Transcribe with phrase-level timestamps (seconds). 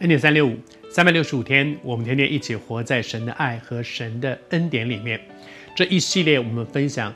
[0.00, 0.54] 恩典三六五，
[0.90, 5.18] 三百六十五天，我们天天一起活在神的爱和神的恩典里面。
[5.74, 7.14] 这一系列我们分享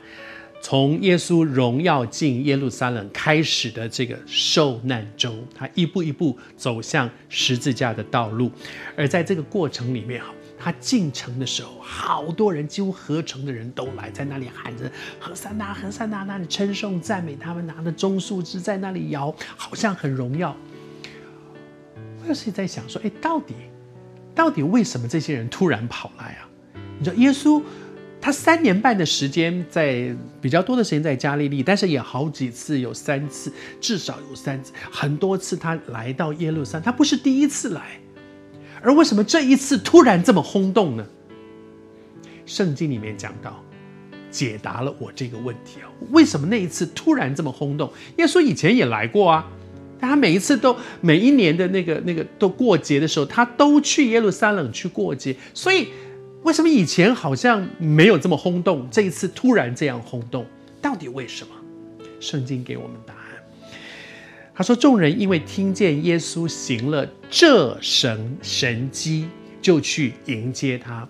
[0.63, 8.51] 从耶稣荣耀进耶路撒冷开始的这个受难周，他一步一步走向十字架的道路。
[8.97, 20.57] 而在这个过程里面，哈，他进城的时候，好多人，几乎合城的人都来，在那里喊着和散那，和散那，那里称颂赞美他们，拿着棕树枝在那里摇，好像很荣耀。
[22.31, 23.53] 我有时在想说，哎，到底，
[24.33, 26.47] 到底为什么这些人突然跑来啊？
[26.97, 27.61] 你说耶稣，
[28.21, 37.99] 他三年半的时间在比较多的时间在加利利，但是也好几次，有三次，至少有三次，很多次他来到耶路撒冷，他不是第一次来，
[38.81, 41.05] 而为什么这一次突然这么轰动呢？
[42.45, 43.61] 圣经里面讲到，
[44.29, 47.91] 解答了我这个问题啊，为什么那一次突然这么轰动？
[48.19, 49.45] 耶稣以前也来过啊。
[50.09, 55.35] 他每一次都每一年的那个那个都过节的时候，他都去耶路撒冷去过节。
[55.53, 55.87] 所以，
[56.43, 60.45] 为什么以前好像没有这么轰动，这一次突然这样轰动？
[60.81, 61.51] 到底为什么？
[62.19, 63.19] 圣经给我们答案。
[64.53, 69.27] 他说：“众人因为听见耶稣行了这神神迹，
[69.61, 71.07] 就去迎接他。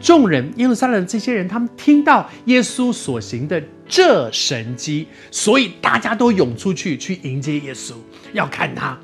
[0.00, 7.94] 众人耶路撒冷这些人，他们听到耶稣所行的。”这神迹，所以大家都涌出去去迎接耶稣，
[8.34, 8.98] 要看他。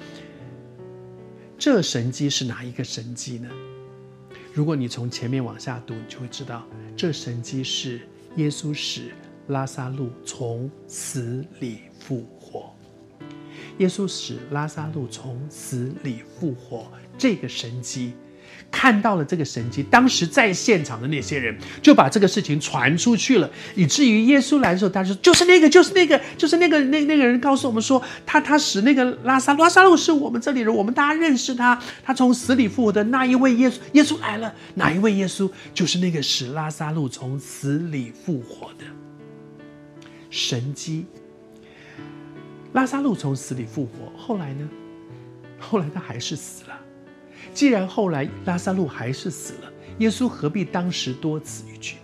[1.59, 3.49] 这神迹是哪一个神迹呢？
[4.53, 8.01] 如果你从前面往下读，你就会知道，这神迹是
[8.37, 9.11] 耶稣使
[9.49, 12.73] 拉撒路从死里复活。
[13.79, 18.13] 耶稣使拉撒路从死里复活，这个神迹。
[18.71, 35.49] 看到了这个神迹，当时在现场的那些人就把这个事情传出去了，以至于耶稣来的时候，他说：“就是那个，就是那个，就是那个那那个人告诉我们说，他他使那个拉撒拉撒路是我们这里人，我们大家认识他，他从死里复活的那一位耶稣，耶稣来了，哪一位耶稣？
[35.73, 38.85] 就是那个使拉撒路从死里复活的
[40.31, 41.07] 神迹。
[42.73, 44.69] 拉撒路从死里复活，后来呢？
[45.61, 46.81] 后来他还是死了。”
[47.55, 51.97] 既然后来拉撒路还是死了，耶稣何必当时多此一举？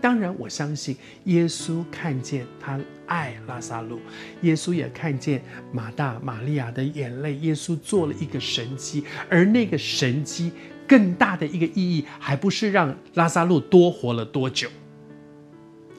[0.00, 3.98] 当然，我相信耶稣看见他爱拉撒路，
[4.42, 5.42] 耶稣也看见
[5.72, 10.52] 马大、玛利亚的眼泪，耶稣做了一个神迹，而那个神迹
[10.86, 14.68] 更大的一个意义，还不是让拉撒路多活了多久，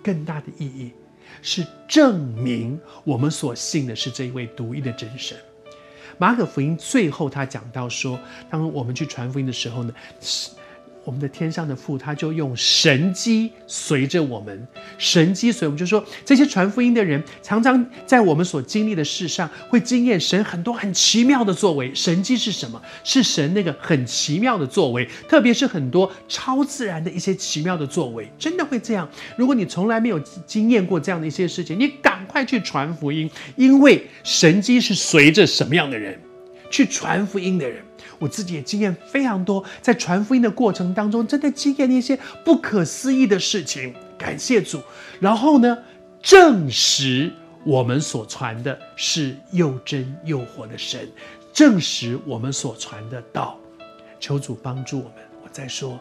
[0.02, 0.92] 更大的意义
[1.42, 5.36] 是证明我们所信的是这一位独一的真神。
[6.18, 8.20] 马可福音最后，他讲到说，
[8.50, 9.94] 当我们去传福音的时候呢，
[11.08, 21.96] 我们的天上的父他就用神迹随着我们，神迹随我们，就说这些传福音的人，常常在我们所经历的事上，会经验神很多很奇妙的作为。
[21.96, 22.82] 神迹是什么？
[23.06, 29.10] 是神那个很奇妙的作为，特别是很多超自然的一些奇妙的作为，真的会这样。
[29.38, 36.20] 如果你从来没有经验过这样的一些事情，你赶快去传福音，因为神迹是随着什么样的人
[36.70, 37.82] 去传福音的人。
[38.20, 43.94] 我自己也经验非常多，在传福音的过程当中，真的经验那些不可思议的事情。
[44.18, 44.82] 感谢主，
[45.20, 45.78] 然后呢，
[46.22, 47.32] 证实
[47.64, 51.08] 我们所传的是又真又活的神，
[51.54, 53.58] 证实我们所传的道。
[54.20, 55.14] 求主帮助我们。
[55.44, 56.00] 我再说，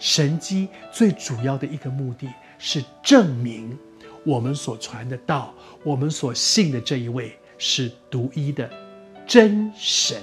[0.00, 3.78] 神迹最主要的一个目的是证明
[4.24, 8.68] 我们所传的道，我们所信的这一位是独一的
[9.26, 10.20] 真神。